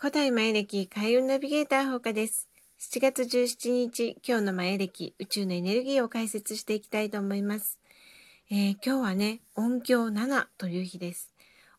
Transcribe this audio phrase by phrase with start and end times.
[0.00, 2.48] 古代前歴開運ナビゲーターほかです。
[2.78, 7.80] 7月17日、今日の前歴宇宙のエネルギーを解説していきたいと思います。
[8.48, 11.34] えー、今日はね、音響7という日です。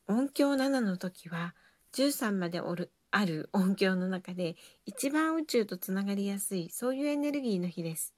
[0.05, 1.55] 音響7の時は、
[1.93, 8.13] 13までおるある音響の中で一番宇宙とつながりやすい、そういうエネルギーの日です。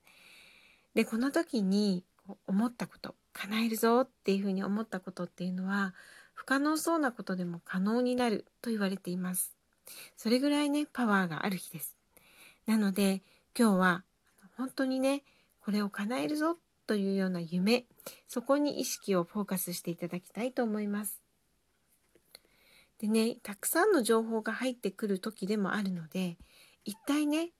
[0.95, 2.03] で、この時に
[2.47, 5.93] 思ったこと、叶えるぞっていうふうに思ったことっていうのは、
[6.33, 9.60] 不可能そうなことでも可能になると言われています。
[10.17, 11.95] それぐらいね、パワーがある日です。
[12.65, 13.21] なので、
[13.57, 14.03] 今日は
[14.57, 15.23] 本当にね、
[15.59, 16.57] これを叶えるぞ
[16.87, 17.85] というような夢、
[18.27, 21.21] そこに意識をフォーカスしていただきたいと思います。
[22.99, 26.37] でね、たくさんの情報が入ってくる時でもあるので、
[26.85, 27.51] 一体ね、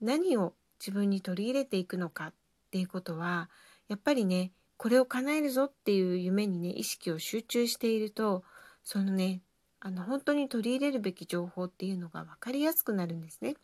[0.00, 2.34] 何を自分に取り入れていくのかっ
[2.70, 3.50] ていうことは、
[3.88, 8.42] やっぱりね、これを叶えるぞっていう夢にね、意識を集中していると、
[8.82, 9.42] そのね、
[9.84, 13.56] あの本当に取り入れるべき情報っていうのが分かりやすくなるんですね。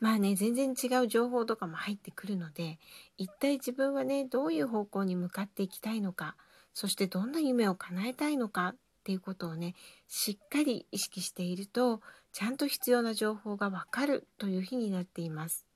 [0.00, 2.78] まあね全然違う情報とかも入ってくるので
[3.18, 6.36] 一体自分はねどういう方向に向かっていきたいのか
[6.72, 9.74] そしてどんな夢を叶えたいのかっていうことをね
[10.08, 12.00] しっかり意識していると
[12.32, 15.66] ちゃんと必要な情報がわかるという日になっています。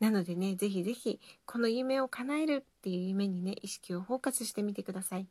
[0.00, 5.26] なのでね、ぜひぜひこの夢を叶えるっていう夢にね、意識をフォーカスしてみてください。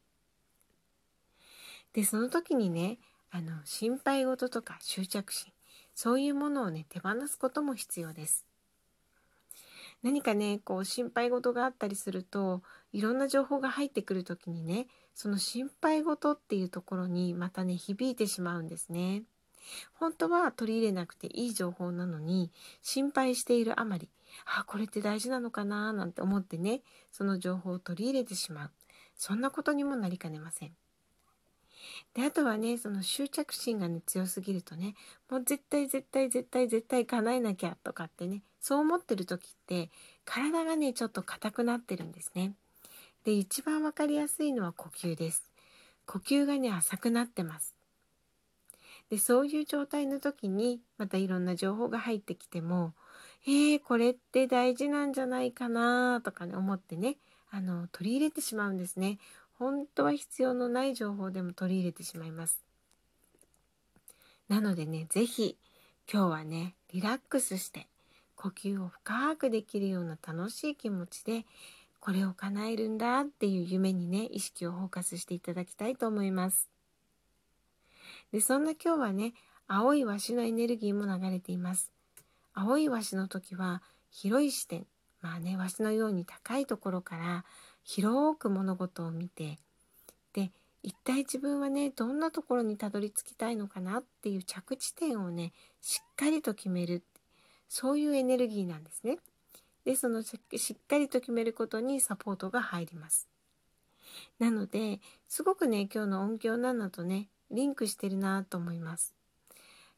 [1.93, 2.99] で、その時にね、
[3.31, 5.51] あの、心配事とか執着心、
[5.93, 8.45] そういうものをね、手放すことも必要です。
[10.03, 19.23] 何かね、こう、心配事があったりすると、いろんな情報が入ってくる時にね、その心配事っていうところにまたね、響いてしまうんですね。
[19.93, 24.09] 本当は取り入れなくていい情報なのに、心配しているあまり、
[24.45, 26.81] あ、これって大事なのかななんて思ってね、
[27.11, 28.71] その情報を取り入れてしまう。
[29.15, 30.80] そんなことにもなりかねません。
[32.13, 34.95] で、あとはね、その執着心がね、強すぎるとね、
[35.29, 39.89] もう絶対絶対絶対絶対叶えなきゃとかってね、そう思ってる時って、
[40.25, 42.53] 体がね、ちょっと硬くなってるんですね。
[43.23, 45.43] で、一番わかりやすいのは呼吸です。
[46.05, 47.75] 呼吸がね、浅くなってます。
[49.09, 52.93] で、そういう状態の時に、またいろんな情報が入ってきても、
[53.45, 57.17] えー、これって大事なんじゃないかなとかね、思ってね、
[57.49, 59.19] あの、取り入れてしまうんですね。
[59.61, 62.63] 本当は必要のない情報でも取り入れてしまいます。
[64.49, 65.55] なのでね、是非
[66.11, 67.87] 今日はね、リラックスして
[68.35, 71.45] 呼吸を深くできるような楽しい気持ちで
[71.99, 76.67] これを叶えるんだっていう夢にね、意識をフォーカスしていただきたいと思います。
[78.31, 79.35] で、そんな今日はね、
[79.67, 81.91] 青いワシのエネルギーも流れています。
[82.55, 84.87] 青いワシの時は広い視点、
[85.21, 87.45] まあね、わしのように高いところから
[87.83, 89.59] 広く物事を見て、
[90.33, 90.51] で、
[90.83, 97.03] 一体自分はね、どんなところにたどり着きたいのかなっていう着地点をね、しっかりと決める。
[97.69, 99.17] そういうエネルギーなんですね。
[99.85, 103.27] で、そのしっかりと決めることにサポートが入ります。
[104.39, 109.15] なので、すごくね、今日の音響なのとね、リンクしてるなと思います。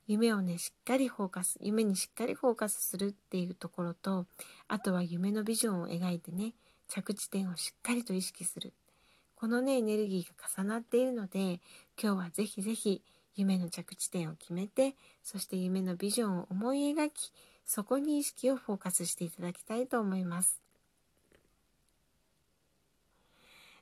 [0.05, 4.25] 夢をね、しっかりフォーカス、夢にしっかりフォーカスするっていうところと、
[4.67, 6.53] あとは夢のビジョンを描いてね、
[6.93, 8.71] 着地点をしっかりと意識する。
[9.33, 11.59] このね、エネルギーが重なっているので、
[11.99, 13.01] 今日はぜひぜひ
[13.33, 14.93] 夢の着地点を決めて、
[15.23, 17.31] そして夢のビジョンを思い描き、
[17.65, 20.61] そこに意識をフォーカスしていただきたいと思います。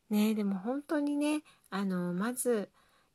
[0.10, 2.70] ねでも本当にね、あの、まず、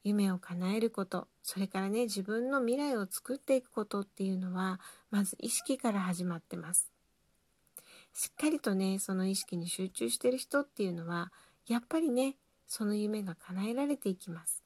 [0.04, 4.78] 夢を叶えること、それからね、自分の未来を作っていくことっていうのは、
[5.10, 6.95] まず意識から始まってます。
[8.16, 11.31] しっかりとね、その意識に集中してる人っていうのは、
[11.69, 14.62] やっぱりね、その夢が叶えられていきます。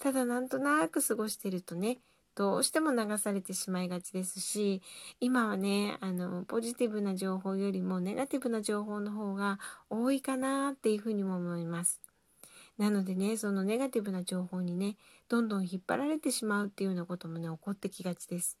[0.00, 1.98] ただなんとなく過ごしてるとね、
[2.34, 4.82] どうしても流されてしまいがちですし、
[5.20, 12.00] 今はね、あの、ポジティブな情報よりもネガティブな情報の方が多いかなっていうふうにも思います。
[12.78, 14.96] なのでね、そのネガティブな情報にね、
[15.28, 18.58] どんどん引っ張られてしまうっていうようなこともね、起こってきがちです。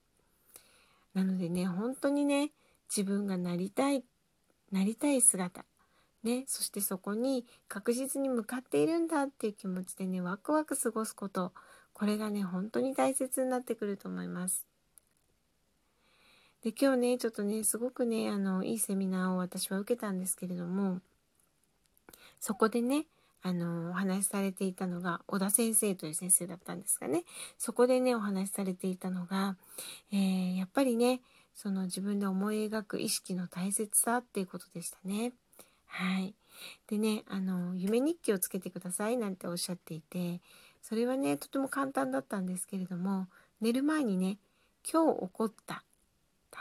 [1.12, 2.52] なのでね、本当にね、
[2.96, 4.04] 自分がなりたい、
[4.70, 5.64] なりたい姿、
[6.22, 11.52] ね、そしてそこに確実に向かっているんだっていう気持ちでね、ワクワク過ごすこと、
[11.92, 14.64] これがね、本当に大切になってくると思います。
[16.62, 21.00] で、今日ね、ちょっとね、すごくね、あの、いいセミナーを私は受けたんですけれども、
[22.40, 23.06] そこでね、
[23.42, 27.24] あの、お話しされていたのが、小田先生という先生だったんですがね、
[27.58, 29.56] そこでね、お話しされていたのが、
[30.10, 31.20] えー、やっぱりね、
[31.54, 35.32] その自分で思い描く意識の大切さっていうことでしたね。
[35.86, 36.34] はい。
[36.88, 40.40] でね、あの、夢日記をつけてくださいなんておっしゃっていて、
[40.84, 43.26] それはねとても簡単だったんですけれども
[43.62, 44.36] 寝る前にね
[44.92, 45.82] 今日起こった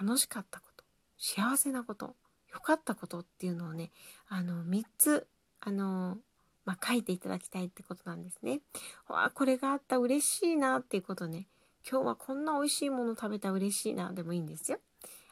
[0.02, 0.86] 楽しかったこと
[1.18, 2.16] 幸せなこと
[2.54, 3.92] 良かったことっていうのをね
[4.30, 5.28] あの3つ
[5.60, 6.18] あの
[6.66, 8.62] まあ、書いていただきたいってことなんですね。
[9.10, 11.46] わこれがあった嬉しいなっていうことね
[11.90, 14.80] 今日はこんな美味しいもの食べた嬉しいなでもいいんですよ。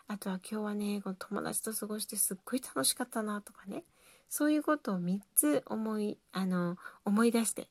[0.07, 3.83] あとは今日はねこの友達と過ごしてすっごい楽しかったなとかね
[4.29, 7.67] そういうことを3つ思いあの思い出して、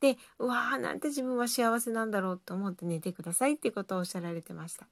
[0.00, 4.86] でうわーなんて自分は幸せなんだろうと思って寝てくださいっていうことをおっしゃられてました。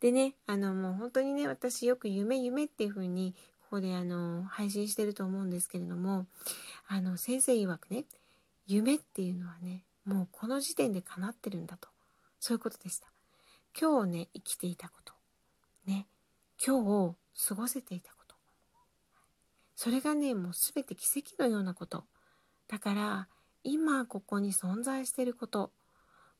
[0.00, 6.26] でねあのもう本当にね私よく夢夢っていう風にここであの配信してると思うんですけれども
[6.88, 8.04] あの先生曰くね
[8.66, 11.88] 夢っていうのはねもうこの時点で叶ってるんだと。
[12.40, 13.08] そういうことでした。
[13.78, 15.14] 今日ね生きていたこと。
[15.86, 16.06] ね。
[16.64, 17.16] 今日を
[17.48, 18.36] 過ごせていたこと。
[19.76, 22.04] それがねもう全て奇跡のようなこと。
[22.68, 23.28] だから
[23.62, 25.72] 今ここに存在してること。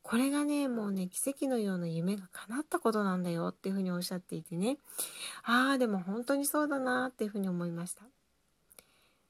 [0.02, 3.48] これがねもうね奇跡のような夢が叶ったことなんだよ。
[3.48, 4.76] っていうふうにおっしゃっていてね。
[5.42, 8.02] ああでも本当にそうだなっていうふうに思いました。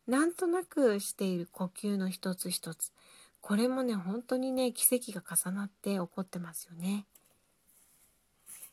[0.08, 2.92] なんとなくしている呼吸の一つ一つ。
[3.46, 7.04] これもね本当にね奇跡が重なって起こってますよね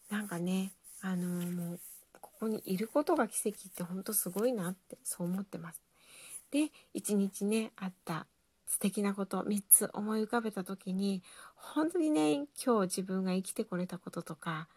[0.10, 0.72] なんかね
[1.02, 1.80] あのー、もう
[2.22, 5.82] ここにいることが奇跡って本当すごいなってそう思ってます
[6.52, 8.28] で一日ねあった
[8.66, 11.22] 素敵なこと3つ思い浮かべた時に
[11.54, 14.70] 本当にね今日自分が生きてこれたこととか、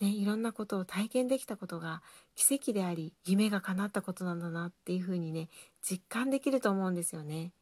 [0.00, 2.00] ね、いろんなことを体験できたことが
[2.36, 5.50] 奇跡であり夢が叶ったことなんだなっていうふうにね
[5.82, 7.52] 実感できると思うんですよね。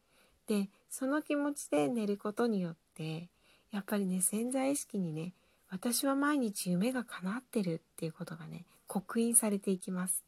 [0.50, 3.28] でその気持ちで寝ることによって
[3.70, 5.32] やっぱりね潜在意識にね
[5.70, 10.24] 私は毎日夢が叶ってるっていうことがね刻印されていきます。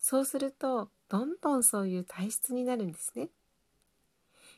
[0.00, 3.28] そうするとどんどんそういう体質になるんですね。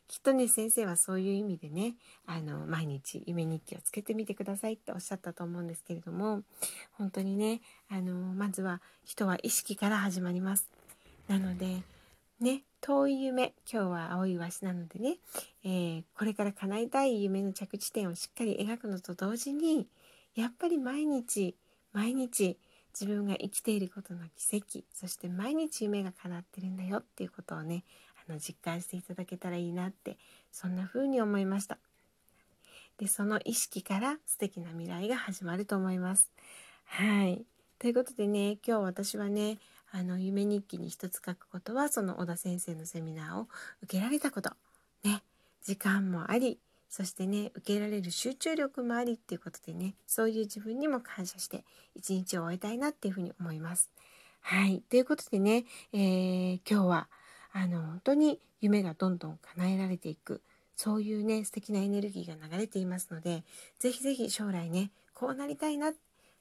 [0.06, 6.44] きっとね先生はそういう意味でねあの毎日夢日記をつけてみてくださいっておっしゃったと思うんですけれども
[6.92, 10.68] 本当にねあのまずは人は意識から始まります。
[11.26, 11.82] なので
[12.40, 15.16] ね遠い夢今日は青いワシなのでね、
[15.64, 19.88] えー、これから叶えたい夢の着地点をしっかり描くのと同時に
[20.36, 21.56] やっぱり毎日
[21.92, 22.58] 毎日
[22.98, 27.84] 自分が生きていることの奇跡そして毎日夢が叶ってるんだよっていうことをね
[28.28, 30.16] あの実感していただけたらいいなって
[30.52, 31.78] そんな風に思いました。
[32.98, 36.30] でその意識から素敵な未来が始まると思います。
[36.84, 37.44] はい。
[37.78, 39.58] ということでね今日私はね
[39.90, 43.48] あの夢日記に一つ書くことはその小田先生のセミナーを
[43.82, 44.50] 受けられたこと。
[45.04, 45.22] ね。
[45.62, 46.58] 時間もあり
[46.88, 51.64] そしてね受けられる集中力もありっていうことでねそういう自分にも感謝して
[51.94, 53.90] 一日を終えたいなっていうふうに思います。
[54.40, 54.82] はい。
[54.88, 57.08] ということでね、えー、今日は
[57.52, 60.42] あの本当に夢がどんどん叶えられていく
[60.76, 63.42] そういうね素敵なエネルギーが流れていますので
[63.78, 65.98] 是非是非将来ねこうなりたいなって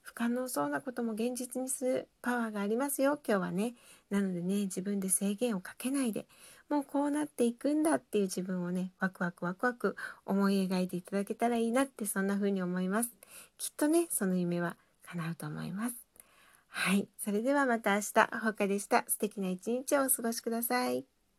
[0.07, 3.75] 不可能そうなことも現実にするパワーがありますよ今日はね
[4.09, 6.25] なのでね自分で制限をかけないで
[6.69, 13.09] もうこうなっていくんだっていう自分をねワクワクワクワク思い描いていただけたらいいなってそんな風に思います
[13.57, 15.95] きっとねその夢は叶うと思います
[16.69, 17.07] はい。
[17.17, 19.03] それではまた明日、ほかでした。
[19.07, 21.16] 素敵な一日をお過ごしください。